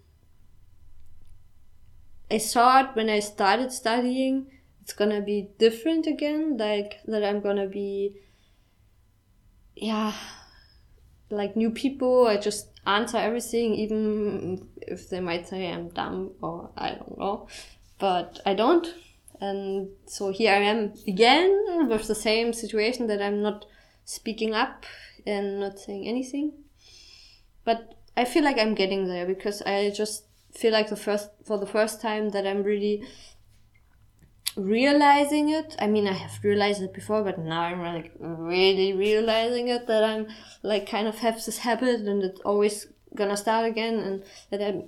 I 2.30 2.38
thought 2.38 2.96
when 2.96 3.08
I 3.08 3.20
started 3.20 3.70
studying, 3.70 4.50
it's 4.82 4.92
gonna 4.92 5.20
be 5.20 5.50
different 5.58 6.06
again. 6.06 6.56
Like 6.56 6.98
that 7.06 7.24
I'm 7.24 7.40
gonna 7.40 7.68
be, 7.68 8.16
yeah, 9.76 10.12
like 11.30 11.54
new 11.54 11.70
people. 11.70 12.26
I 12.26 12.36
just 12.36 12.68
answer 12.84 13.18
everything, 13.18 13.74
even 13.74 14.68
if 14.86 15.08
they 15.10 15.20
might 15.20 15.48
say 15.48 15.70
I'm 15.70 15.88
dumb 15.88 16.32
or 16.40 16.70
I 16.76 16.90
don't 16.90 17.18
know 17.18 17.48
but 17.98 18.40
I 18.44 18.54
don't. 18.54 18.86
And 19.40 19.88
so 20.06 20.30
here 20.30 20.52
I 20.52 20.58
am 20.58 20.92
again 21.06 21.88
with 21.88 22.06
the 22.06 22.14
same 22.14 22.52
situation 22.52 23.06
that 23.08 23.20
I'm 23.20 23.42
not 23.42 23.66
speaking 24.04 24.54
up 24.54 24.86
and 25.26 25.60
not 25.60 25.78
saying 25.78 26.06
anything. 26.06 26.52
But 27.64 27.94
I 28.16 28.24
feel 28.24 28.44
like 28.44 28.58
I'm 28.58 28.74
getting 28.74 29.06
there 29.06 29.26
because 29.26 29.62
I 29.62 29.90
just 29.90 30.24
feel 30.52 30.72
like 30.72 30.88
the 30.88 30.96
first 30.96 31.30
for 31.44 31.58
the 31.58 31.66
first 31.66 32.00
time 32.00 32.30
that 32.30 32.46
I'm 32.46 32.62
really 32.62 33.02
realizing 34.56 35.48
it. 35.50 35.74
I 35.78 35.88
mean, 35.88 36.06
I 36.06 36.12
have 36.12 36.38
realized 36.44 36.80
it 36.82 36.94
before, 36.94 37.24
but 37.24 37.38
now 37.38 37.62
I'm 37.62 37.82
like 37.82 38.12
really 38.20 38.92
realizing 38.92 39.68
it 39.68 39.86
that 39.88 40.04
I'm 40.04 40.28
like 40.62 40.88
kind 40.88 41.08
of 41.08 41.18
have 41.18 41.44
this 41.44 41.58
habit 41.58 42.00
and 42.02 42.22
it's 42.22 42.40
always 42.40 42.86
gonna 43.16 43.36
start 43.36 43.66
again, 43.66 43.98
and 43.98 44.24
that 44.50 44.60
I, 44.62 44.84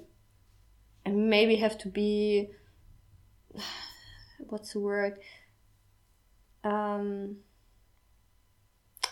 I 1.04 1.12
maybe 1.12 1.56
have 1.56 1.78
to 1.78 1.88
be 1.88 2.50
what's 4.38 4.72
the 4.72 4.80
word? 4.80 5.18
Um, 6.64 7.36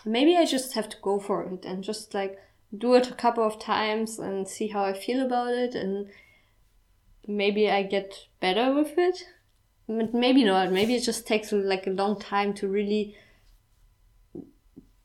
maybe 0.03 0.35
I 0.35 0.45
just 0.45 0.73
have 0.73 0.89
to 0.89 0.97
go 1.01 1.19
for 1.19 1.43
it 1.43 1.65
and 1.65 1.83
just 1.83 2.13
like 2.13 2.37
do 2.77 2.93
it 2.95 3.09
a 3.09 3.13
couple 3.13 3.45
of 3.45 3.59
times 3.59 4.19
and 4.19 4.47
see 4.47 4.67
how 4.67 4.83
I 4.83 4.93
feel 4.93 5.25
about 5.25 5.53
it 5.53 5.75
and 5.75 6.09
maybe 7.27 7.69
I 7.69 7.83
get 7.83 8.27
better 8.39 8.73
with 8.73 8.93
it. 8.97 9.23
Maybe 9.87 10.43
not. 10.43 10.71
Maybe 10.71 10.95
it 10.95 11.03
just 11.03 11.27
takes 11.27 11.51
like 11.51 11.85
a 11.85 11.91
long 11.91 12.19
time 12.19 12.53
to 12.55 12.67
really 12.67 13.15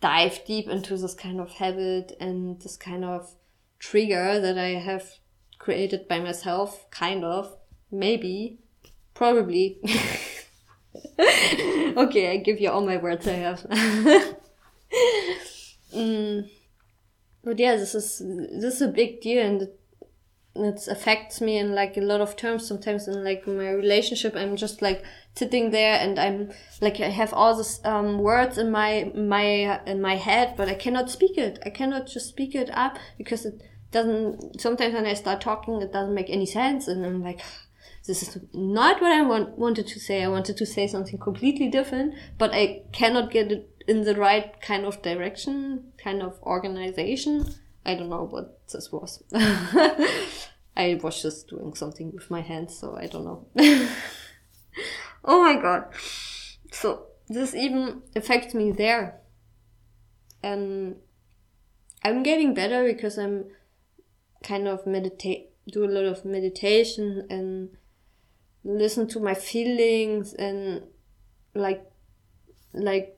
dive 0.00 0.40
deep 0.46 0.68
into 0.68 0.96
this 0.96 1.14
kind 1.14 1.38
of 1.38 1.50
habit 1.50 2.16
and 2.18 2.60
this 2.62 2.76
kind 2.76 3.04
of 3.04 3.34
trigger 3.80 4.38
that 4.38 4.56
I 4.56 4.78
have 4.78 5.14
created 5.58 6.06
by 6.06 6.20
myself, 6.20 6.88
kind 6.90 7.24
of, 7.24 7.56
maybe. 7.90 8.58
Probably. 9.14 9.80
okay, 11.18 12.32
I 12.32 12.36
give 12.36 12.60
you 12.60 12.70
all 12.70 12.86
my 12.86 12.96
words 12.96 13.26
I 13.26 13.32
have. 13.32 13.60
mm. 15.94 16.48
But 17.42 17.58
yeah, 17.58 17.76
this 17.76 17.94
is 17.94 18.18
this 18.18 18.76
is 18.76 18.82
a 18.82 18.88
big 18.88 19.20
deal, 19.20 19.44
and 19.44 19.62
it, 19.62 19.80
it 20.54 20.88
affects 20.88 21.40
me 21.40 21.58
in 21.58 21.74
like 21.74 21.96
a 21.96 22.02
lot 22.02 22.20
of 22.20 22.36
terms. 22.36 22.66
Sometimes 22.66 23.08
in 23.08 23.24
like 23.24 23.46
my 23.46 23.70
relationship, 23.70 24.36
I'm 24.36 24.56
just 24.56 24.82
like 24.82 25.02
sitting 25.34 25.70
there, 25.70 25.98
and 25.98 26.18
I'm 26.18 26.50
like 26.80 27.00
I 27.00 27.08
have 27.08 27.32
all 27.32 27.56
these 27.56 27.80
um, 27.84 28.18
words 28.18 28.58
in 28.58 28.70
my 28.70 29.10
my 29.14 29.80
in 29.86 30.02
my 30.02 30.16
head, 30.16 30.54
but 30.56 30.68
I 30.68 30.74
cannot 30.74 31.10
speak 31.10 31.38
it. 31.38 31.58
I 31.64 31.70
cannot 31.70 32.06
just 32.06 32.28
speak 32.28 32.54
it 32.54 32.70
up 32.74 32.98
because 33.16 33.46
it 33.46 33.62
doesn't. 33.92 34.60
Sometimes 34.60 34.94
when 34.94 35.06
I 35.06 35.14
start 35.14 35.40
talking, 35.40 35.82
it 35.82 35.92
doesn't 35.92 36.14
make 36.14 36.30
any 36.30 36.46
sense, 36.46 36.88
and 36.88 37.04
I'm 37.04 37.22
like 37.22 37.40
this 38.06 38.22
is 38.22 38.38
not 38.52 39.00
what 39.00 39.12
I 39.12 39.22
want, 39.22 39.58
wanted 39.58 39.86
to 39.88 40.00
say. 40.00 40.22
I 40.22 40.28
wanted 40.28 40.56
to 40.56 40.66
say 40.66 40.86
something 40.86 41.18
completely 41.18 41.68
different, 41.68 42.14
but 42.38 42.52
I 42.52 42.82
cannot 42.92 43.30
get 43.30 43.52
it 43.52 43.70
in 43.86 44.02
the 44.02 44.14
right 44.14 44.60
kind 44.60 44.86
of 44.86 45.02
direction, 45.02 45.92
kind 46.02 46.22
of 46.22 46.40
organization. 46.42 47.54
I 47.84 47.94
don't 47.94 48.08
know 48.08 48.26
what 48.26 48.66
this 48.68 48.90
was. 48.90 49.22
I 50.76 50.98
was 51.02 51.22
just 51.22 51.48
doing 51.48 51.74
something 51.74 52.12
with 52.12 52.30
my 52.30 52.40
hands, 52.40 52.78
so 52.78 52.96
I 52.96 53.06
don't 53.06 53.24
know. 53.24 53.46
oh 55.24 55.42
my 55.42 55.60
god. 55.60 55.84
So 56.72 57.06
this 57.28 57.54
even 57.54 58.02
affects 58.16 58.54
me 58.54 58.72
there. 58.72 59.20
And 60.42 60.96
I'm 62.02 62.22
getting 62.22 62.54
better 62.54 62.84
because 62.84 63.18
I'm 63.18 63.44
kind 64.42 64.66
of 64.66 64.86
meditate 64.86 65.50
do 65.70 65.84
a 65.84 65.86
lot 65.86 66.04
of 66.04 66.24
meditation 66.24 67.26
and 67.30 67.70
listen 68.64 69.06
to 69.06 69.20
my 69.20 69.34
feelings 69.34 70.34
and 70.34 70.82
like 71.54 71.84
like 72.72 73.16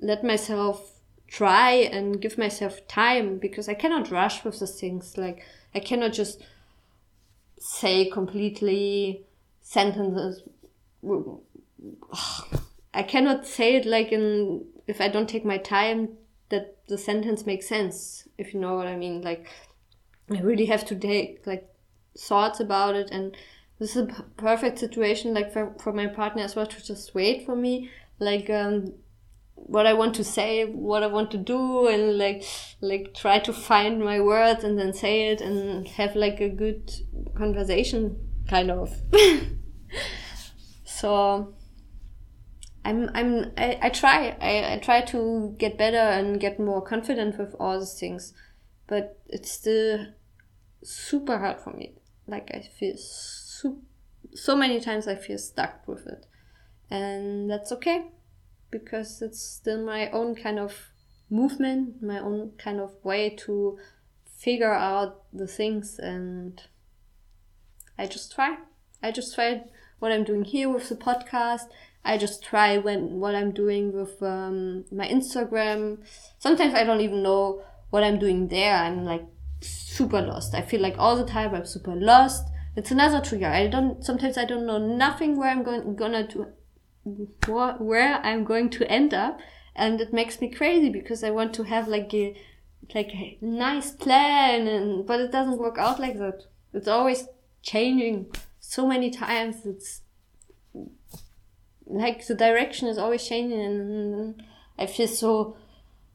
let 0.00 0.24
myself 0.24 0.94
try 1.26 1.72
and 1.72 2.20
give 2.20 2.38
myself 2.38 2.86
time 2.86 3.38
because 3.38 3.68
I 3.68 3.74
cannot 3.74 4.10
rush 4.10 4.44
with 4.44 4.58
the 4.60 4.66
things. 4.66 5.16
Like 5.16 5.44
I 5.74 5.80
cannot 5.80 6.12
just 6.12 6.40
say 7.58 8.10
completely 8.10 9.24
sentences. 9.62 10.42
I 12.94 13.02
cannot 13.02 13.46
say 13.46 13.76
it 13.76 13.86
like 13.86 14.12
in 14.12 14.64
if 14.86 15.00
I 15.00 15.08
don't 15.08 15.28
take 15.28 15.44
my 15.44 15.58
time 15.58 16.10
that 16.50 16.76
the 16.88 16.98
sentence 16.98 17.46
makes 17.46 17.66
sense. 17.66 18.28
If 18.38 18.54
you 18.54 18.60
know 18.60 18.76
what 18.76 18.86
I 18.86 18.96
mean, 18.96 19.22
like 19.22 19.48
I 20.30 20.40
really 20.40 20.66
have 20.66 20.84
to 20.86 20.96
take 20.96 21.46
like 21.46 21.68
thoughts 22.16 22.60
about 22.60 22.94
it 22.94 23.10
and 23.10 23.36
this 23.78 23.96
is 23.96 24.08
a 24.08 24.24
perfect 24.36 24.78
situation 24.78 25.34
like 25.34 25.52
for, 25.52 25.74
for 25.80 25.92
my 25.92 26.06
partner 26.06 26.42
as 26.42 26.54
well 26.54 26.66
to 26.66 26.84
just 26.84 27.14
wait 27.14 27.44
for 27.44 27.56
me 27.56 27.90
like 28.18 28.48
um 28.48 28.94
what 29.66 29.86
I 29.86 29.94
want 29.94 30.14
to 30.16 30.24
say, 30.24 30.64
what 30.64 31.02
I 31.02 31.06
want 31.06 31.30
to 31.32 31.38
do, 31.38 31.86
and 31.86 32.18
like 32.18 32.44
like 32.80 33.14
try 33.14 33.38
to 33.40 33.52
find 33.52 34.00
my 34.00 34.20
words 34.20 34.64
and 34.64 34.78
then 34.78 34.92
say 34.92 35.28
it 35.28 35.40
and 35.40 35.86
have 35.88 36.14
like 36.16 36.40
a 36.40 36.48
good 36.48 36.92
conversation, 37.34 38.16
kind 38.48 38.70
of. 38.70 38.94
so 40.84 41.54
I'm 42.84 43.10
I'm 43.14 43.52
I, 43.56 43.78
I 43.82 43.88
try 43.88 44.36
I, 44.40 44.74
I 44.74 44.78
try 44.78 45.00
to 45.02 45.54
get 45.58 45.78
better 45.78 45.96
and 45.96 46.40
get 46.40 46.60
more 46.60 46.82
confident 46.82 47.38
with 47.38 47.54
all 47.58 47.78
these 47.78 47.98
things, 47.98 48.34
but 48.86 49.20
it's 49.26 49.50
still 49.50 50.06
super 50.82 51.38
hard 51.38 51.60
for 51.60 51.70
me. 51.70 51.94
Like 52.26 52.50
I 52.54 52.60
feel 52.60 52.96
so 52.96 53.78
so 54.34 54.56
many 54.56 54.80
times 54.80 55.06
I 55.06 55.14
feel 55.14 55.38
stuck 55.38 55.86
with 55.86 56.06
it, 56.06 56.26
and 56.90 57.50
that's 57.50 57.72
okay 57.72 58.06
because 58.70 59.22
it's 59.22 59.40
still 59.40 59.84
my 59.84 60.10
own 60.10 60.34
kind 60.34 60.58
of 60.58 60.90
movement, 61.30 62.02
my 62.02 62.18
own 62.18 62.52
kind 62.58 62.80
of 62.80 62.92
way 63.04 63.30
to 63.30 63.78
figure 64.24 64.72
out 64.72 65.22
the 65.32 65.46
things 65.46 65.98
and 65.98 66.60
I 67.96 68.06
just 68.06 68.34
try. 68.34 68.56
I 69.02 69.10
just 69.10 69.34
try 69.34 69.62
what 70.00 70.12
I'm 70.12 70.24
doing 70.24 70.44
here 70.44 70.68
with 70.68 70.88
the 70.88 70.96
podcast. 70.96 71.68
I 72.04 72.18
just 72.18 72.42
try 72.42 72.76
when 72.76 73.20
what 73.20 73.34
I'm 73.34 73.52
doing 73.52 73.92
with 73.92 74.22
um, 74.22 74.84
my 74.90 75.08
Instagram. 75.08 75.98
Sometimes 76.38 76.74
I 76.74 76.84
don't 76.84 77.00
even 77.00 77.22
know 77.22 77.62
what 77.94 78.02
I'm 78.02 78.18
doing 78.18 78.48
there. 78.48 78.74
I'm 78.74 79.04
like 79.04 79.24
super 79.60 80.20
lost. 80.20 80.52
I 80.52 80.62
feel 80.62 80.80
like 80.80 80.96
all 80.98 81.14
the 81.14 81.24
time 81.24 81.54
I'm 81.54 81.64
super 81.64 81.94
lost. 81.94 82.44
It's 82.74 82.90
another 82.90 83.20
trigger. 83.20 83.46
I 83.46 83.68
don't. 83.68 84.04
Sometimes 84.04 84.36
I 84.36 84.44
don't 84.44 84.66
know 84.66 84.78
nothing 84.78 85.36
where 85.36 85.48
I'm 85.48 85.62
going 85.62 85.94
gonna 85.94 86.26
do 86.26 86.46
where 87.46 88.20
I'm 88.24 88.42
going 88.42 88.68
to 88.70 88.90
end 88.90 89.14
up, 89.14 89.38
and 89.76 90.00
it 90.00 90.12
makes 90.12 90.40
me 90.40 90.50
crazy 90.50 90.90
because 90.90 91.22
I 91.22 91.30
want 91.30 91.54
to 91.54 91.62
have 91.62 91.86
like 91.86 92.12
a 92.12 92.34
like 92.92 93.12
a 93.14 93.38
nice 93.40 93.92
plan, 93.92 94.66
and 94.66 95.06
but 95.06 95.20
it 95.20 95.30
doesn't 95.30 95.58
work 95.58 95.78
out 95.78 96.00
like 96.00 96.18
that. 96.18 96.46
It's 96.72 96.88
always 96.88 97.28
changing 97.62 98.26
so 98.58 98.88
many 98.88 99.10
times. 99.10 99.64
It's 99.64 100.00
like 101.86 102.26
the 102.26 102.34
direction 102.34 102.88
is 102.88 102.98
always 102.98 103.24
changing, 103.24 103.60
and 103.60 104.42
I 104.76 104.86
feel 104.86 105.06
so 105.06 105.56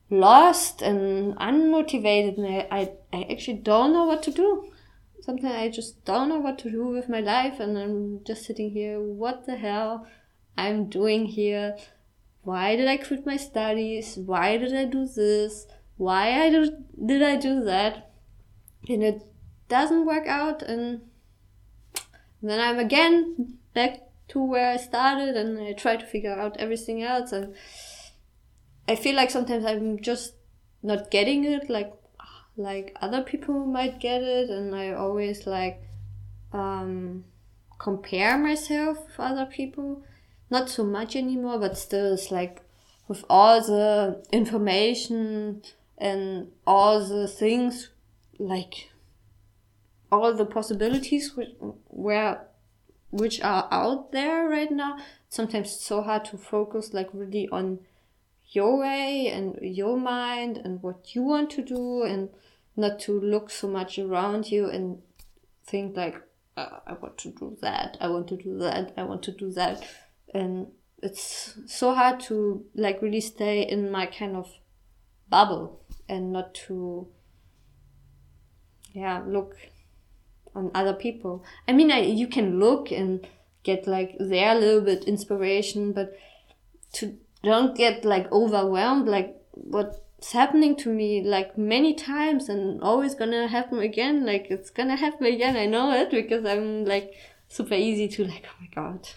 lost 0.10 0.82
and 0.82 1.36
unmotivated, 1.38 2.38
and 2.38 2.48
I, 2.48 2.68
I, 2.72 2.92
I 3.14 3.28
actually 3.32 3.58
don't 3.58 3.94
know 3.94 4.06
what 4.06 4.24
to 4.24 4.32
do. 4.32 4.72
Sometimes 5.22 5.56
I 5.56 5.70
just 5.70 6.04
don't 6.06 6.30
know 6.30 6.40
what 6.40 6.58
to 6.60 6.72
do 6.72 6.88
with 6.88 7.10
my 7.10 7.20
life, 7.20 7.60
and 7.60 7.78
I'm 7.78 8.24
just 8.24 8.46
sitting 8.46 8.72
here. 8.72 9.00
What 9.00 9.46
the 9.46 9.56
hell? 9.58 10.08
I'm 10.58 10.90
doing 10.90 11.26
here. 11.26 11.78
Why 12.42 12.76
did 12.76 12.88
I 12.88 12.98
quit 12.98 13.26
my 13.26 13.38
studies? 13.38 14.18
Why 14.18 14.58
did 14.58 14.74
I 14.74 14.86
do 14.86 15.06
this? 15.06 15.68
Why 15.98 16.46
I 16.46 16.50
do, 16.50 16.72
did 17.06 17.22
I 17.22 17.36
do 17.36 17.64
that? 17.66 18.12
And 18.88 19.04
it 19.04 19.22
doesn't 19.68 20.06
work 20.06 20.26
out, 20.26 20.64
and 20.64 21.02
then 22.42 22.60
I'm 22.60 22.80
again 22.80 23.58
back 23.74 24.00
to 24.30 24.44
where 24.44 24.70
I 24.72 24.78
started, 24.78 25.36
and 25.36 25.60
I 25.60 25.74
try 25.74 25.98
to 25.98 26.06
figure 26.06 26.34
out 26.34 26.58
everything 26.58 27.04
else. 27.04 27.32
And 27.32 27.54
I 28.90 28.96
feel 28.96 29.16
like 29.16 29.30
sometimes 29.30 29.66
I'm 29.66 30.00
just 30.00 30.34
not 30.82 31.12
getting 31.12 31.44
it, 31.46 31.70
like 31.70 31.94
like 32.58 32.98
other 33.00 33.22
people 33.22 33.68
might 33.68 34.00
get 34.00 34.24
it, 34.24 34.50
and 34.50 34.76
I 34.76 34.94
always 34.94 35.46
like 35.46 35.84
um, 36.52 37.24
compare 37.78 38.36
myself 38.36 38.98
with 39.06 39.20
other 39.20 39.46
people 39.46 40.04
not 40.50 40.72
so 40.72 40.84
much 40.84 41.16
anymore, 41.16 41.60
but 41.60 41.78
still 41.78 42.14
it's 42.14 42.32
like 42.32 42.64
with 43.08 43.24
all 43.30 43.62
the 43.62 44.24
information 44.32 45.62
and 46.00 46.48
all 46.66 47.06
the 47.06 47.28
things, 47.28 47.90
like 48.40 48.90
all 50.12 50.34
the 50.34 50.46
possibilities 50.46 51.36
which, 51.36 51.52
where 51.90 52.48
which 53.12 53.40
are 53.42 53.68
out 53.70 54.12
there 54.12 54.50
right 54.50 54.72
now. 54.72 54.98
Sometimes 55.30 55.76
it's 55.76 55.86
so 55.86 56.02
hard 56.02 56.26
to 56.26 56.40
focus 56.40 56.92
like 56.92 57.10
really 57.14 57.48
on 57.50 57.82
your 58.50 58.80
way 58.80 59.28
and 59.28 59.58
your 59.62 59.98
mind 59.98 60.58
and 60.58 60.82
what 60.82 61.16
you 61.16 61.22
want 61.22 61.50
to 61.52 61.62
do 61.62 62.04
and 62.04 62.30
not 62.76 63.00
to 63.00 63.20
look 63.20 63.50
so 63.50 63.68
much 63.68 64.00
around 64.00 64.52
you 64.52 64.68
and 64.68 65.02
think 65.66 65.96
like 65.96 66.16
uh, 66.58 66.80
I 66.88 66.94
want 66.94 67.18
to 67.20 67.30
do 67.30 67.58
that, 67.62 67.98
I 68.02 68.08
want 68.10 68.28
to 68.30 68.38
do 68.38 68.58
that, 68.60 68.94
I 68.98 69.04
want 69.04 69.24
to 69.24 69.32
do 69.32 69.52
that. 69.52 69.88
And 70.34 70.68
it's 71.02 71.58
so 71.68 71.94
hard 71.94 72.20
to 72.22 72.66
like 72.76 73.02
really 73.02 73.22
stay 73.22 73.62
in 73.62 73.92
my 73.92 74.06
kind 74.08 74.36
of 74.36 74.52
bubble 75.30 75.82
and 76.08 76.34
not 76.34 76.54
to 76.56 77.08
yeah 78.94 79.22
look 79.26 79.56
on 80.56 80.72
other 80.74 80.94
people. 80.94 81.44
I 81.68 81.74
mean 81.74 81.92
I, 81.92 82.00
you 82.00 82.28
can 82.28 82.60
look 82.60 82.92
and 82.92 83.28
get 83.64 83.86
like 83.88 84.16
their 84.20 84.56
little 84.56 84.82
bit 84.82 85.04
inspiration 85.04 85.92
but 85.94 86.18
to 86.94 87.18
don't 87.44 87.76
get 87.76 88.04
like 88.06 88.32
overwhelmed 88.32 89.08
like 89.08 89.36
what's 89.54 90.34
happening 90.34 90.76
to 90.76 90.90
me 90.90 91.24
like 91.24 91.58
many 91.58 91.94
times 91.94 92.50
and 92.50 92.82
always 92.82 93.16
gonna 93.16 93.48
happen 93.48 93.80
again 93.80 94.26
like 94.26 94.48
it's 94.50 94.70
gonna 94.70 94.96
happen 94.96 95.26
again 95.26 95.56
i 95.56 95.66
know 95.66 95.92
it 95.92 96.12
because 96.12 96.46
i'm 96.46 96.84
like 96.86 97.14
super 97.50 97.74
easy 97.74 98.08
to 98.08 98.24
like 98.24 98.46
oh 98.48 98.62
my 98.62 98.68
god. 98.74 99.10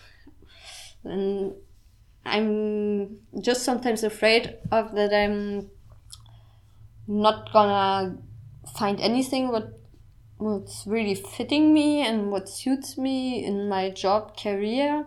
And 1.04 1.54
I'm 2.24 3.18
just 3.40 3.62
sometimes 3.62 4.02
afraid 4.02 4.56
of 4.70 4.94
that 4.94 5.12
I'm 5.12 5.70
not 7.06 7.52
gonna 7.52 8.18
find 8.76 9.00
anything 9.00 9.48
what 9.48 9.78
what's 10.38 10.86
really 10.86 11.14
fitting 11.14 11.72
me 11.72 12.00
and 12.06 12.30
what 12.30 12.48
suits 12.48 12.96
me 12.96 13.44
in 13.44 13.68
my 13.68 13.90
job 13.90 14.36
career 14.36 15.06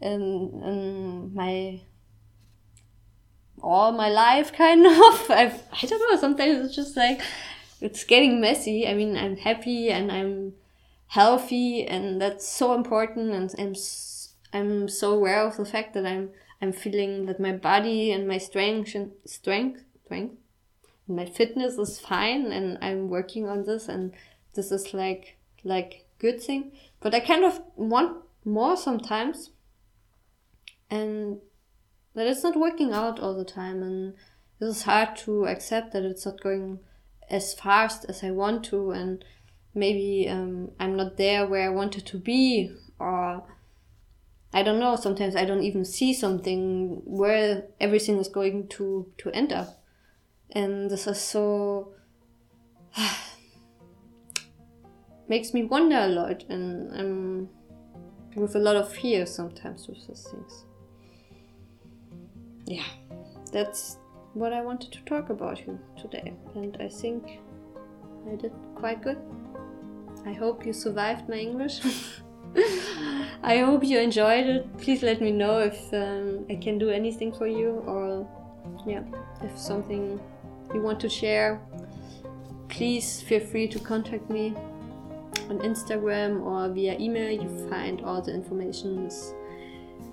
and, 0.00 0.62
and 0.62 1.34
my 1.34 1.82
all 3.62 3.92
my 3.92 4.08
life 4.08 4.52
kind 4.52 4.86
of. 4.86 5.30
I've, 5.30 5.62
i 5.72 5.86
don't 5.86 6.10
know 6.10 6.20
sometimes 6.20 6.64
it's 6.64 6.74
just 6.74 6.96
like 6.96 7.20
it's 7.80 8.04
getting 8.04 8.40
messy. 8.40 8.86
I 8.86 8.94
mean 8.94 9.16
i'm 9.16 9.36
happy 9.36 9.90
and 9.90 10.10
i'm 10.12 10.54
healthy 11.08 11.86
and 11.86 12.20
that's 12.20 12.46
so 12.46 12.74
important 12.74 13.32
and 13.32 13.54
i'm 13.58 13.74
I'm 14.52 14.88
so 14.88 15.12
aware 15.12 15.46
of 15.46 15.56
the 15.56 15.64
fact 15.64 15.94
that 15.94 16.06
I'm 16.06 16.30
I'm 16.60 16.72
feeling 16.72 17.26
that 17.26 17.40
my 17.40 17.52
body 17.52 18.12
and 18.12 18.28
my 18.28 18.38
strength 18.38 18.94
and 18.94 19.12
strength 19.24 19.84
strength 20.04 20.36
and 21.06 21.16
my 21.16 21.26
fitness 21.26 21.78
is 21.78 21.98
fine 21.98 22.52
and 22.52 22.78
I'm 22.82 23.08
working 23.08 23.48
on 23.48 23.64
this 23.64 23.88
and 23.88 24.12
this 24.54 24.70
is 24.72 24.92
like 24.92 25.38
like 25.64 26.06
good 26.18 26.42
thing. 26.42 26.72
But 27.00 27.14
I 27.14 27.20
kind 27.20 27.44
of 27.44 27.60
want 27.76 28.18
more 28.44 28.76
sometimes. 28.76 29.50
And 30.90 31.38
that 32.14 32.26
it's 32.26 32.42
not 32.42 32.58
working 32.58 32.92
out 32.92 33.20
all 33.20 33.34
the 33.34 33.44
time 33.44 33.82
and 33.82 34.14
it 34.60 34.64
is 34.64 34.82
hard 34.82 35.16
to 35.16 35.46
accept 35.46 35.92
that 35.92 36.04
it's 36.04 36.26
not 36.26 36.40
going 36.40 36.80
as 37.30 37.54
fast 37.54 38.04
as 38.08 38.22
I 38.24 38.30
want 38.30 38.64
to 38.66 38.90
and 38.90 39.24
maybe 39.74 40.28
um, 40.28 40.72
I'm 40.80 40.96
not 40.96 41.16
there 41.16 41.46
where 41.46 41.66
I 41.66 41.72
wanted 41.72 42.06
to 42.06 42.18
be 42.18 42.74
or 42.98 43.44
I 44.52 44.62
don't 44.62 44.80
know. 44.80 44.96
Sometimes 44.96 45.36
I 45.36 45.44
don't 45.44 45.62
even 45.62 45.84
see 45.84 46.12
something 46.12 47.02
where 47.04 47.64
everything 47.80 48.18
is 48.18 48.28
going 48.28 48.68
to 48.68 49.12
to 49.18 49.30
end 49.30 49.52
up, 49.52 49.80
and 50.50 50.90
this 50.90 51.06
is 51.06 51.20
so 51.20 51.94
makes 55.28 55.54
me 55.54 55.62
wonder 55.62 55.98
a 55.98 56.08
lot, 56.08 56.44
and 56.48 56.92
I'm 56.98 57.48
with 58.34 58.56
a 58.56 58.58
lot 58.58 58.74
of 58.74 58.92
fear 58.92 59.24
sometimes 59.24 59.86
with 59.86 60.04
these 60.08 60.26
things. 60.28 60.64
Yeah, 62.70 62.86
that's 63.50 63.98
what 64.34 64.52
I 64.52 64.60
wanted 64.60 64.92
to 64.92 65.00
talk 65.00 65.30
about 65.30 65.66
you 65.66 65.76
today, 66.00 66.34
and 66.54 66.76
I 66.78 66.86
think 66.86 67.40
I 68.30 68.36
did 68.36 68.52
quite 68.76 69.02
good. 69.02 69.18
I 70.24 70.32
hope 70.34 70.64
you 70.64 70.72
survived 70.72 71.28
my 71.28 71.34
English. 71.34 71.80
I 73.42 73.58
hope 73.58 73.82
you 73.82 73.98
enjoyed 73.98 74.46
it. 74.46 74.78
Please 74.78 75.02
let 75.02 75.20
me 75.20 75.32
know 75.32 75.58
if 75.58 75.92
um, 75.92 76.46
I 76.48 76.54
can 76.54 76.78
do 76.78 76.90
anything 76.90 77.32
for 77.32 77.48
you 77.48 77.82
or 77.88 78.24
yeah, 78.86 79.02
if 79.42 79.58
something 79.58 80.20
you 80.72 80.80
want 80.80 81.00
to 81.00 81.08
share, 81.08 81.60
please 82.68 83.20
feel 83.20 83.40
free 83.40 83.66
to 83.66 83.80
contact 83.80 84.30
me 84.30 84.54
on 85.48 85.58
Instagram 85.58 86.40
or 86.44 86.72
via 86.72 86.96
email. 87.00 87.32
You 87.32 87.68
find 87.68 88.00
all 88.02 88.22
the 88.22 88.32
informations 88.32 89.34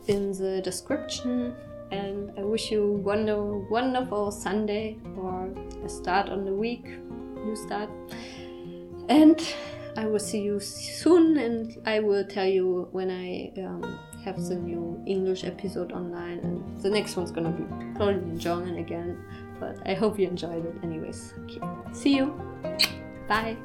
in 0.08 0.32
the 0.32 0.60
description. 0.64 1.54
And 1.92 2.32
I 2.38 2.42
wish 2.42 2.72
you 2.72 3.02
wonder 3.04 3.58
wonderful 3.70 4.32
Sunday 4.32 4.98
or 5.16 5.50
a 5.84 5.90
start 5.90 6.30
on 6.30 6.46
the 6.46 6.54
week, 6.54 6.86
new 6.86 7.56
start. 7.56 7.90
And 9.10 9.42
I 9.96 10.06
will 10.06 10.20
see 10.20 10.42
you 10.42 10.60
soon, 10.60 11.38
and 11.38 11.76
I 11.86 12.00
will 12.00 12.26
tell 12.26 12.46
you 12.46 12.88
when 12.92 13.10
I 13.10 13.52
um, 13.62 14.00
have 14.24 14.38
the 14.44 14.56
new 14.56 15.02
English 15.08 15.44
episode 15.44 15.92
online. 15.92 16.40
And 16.40 16.78
the 16.84 16.90
next 16.90 17.16
one's 17.16 17.32
gonna 17.32 17.52
be 17.52 17.64
probably 17.96 18.30
in 18.30 18.38
German 18.38 18.78
again, 18.78 19.18
but 19.60 19.78
I 19.88 19.96
hope 19.96 20.20
you 20.20 20.28
enjoyed 20.28 20.66
it 20.66 20.76
anyways. 20.84 21.34
Okay. 21.46 21.62
See 21.94 22.16
you. 22.16 22.40
Bye. 23.28 23.58